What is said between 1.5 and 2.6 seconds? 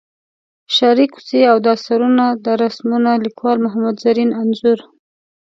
او دا سرونه دا